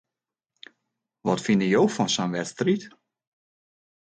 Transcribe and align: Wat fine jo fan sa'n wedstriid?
Wat 1.27 1.43
fine 1.47 1.67
jo 1.73 1.83
fan 1.95 2.09
sa'n 2.15 2.33
wedstriid? 2.35 2.83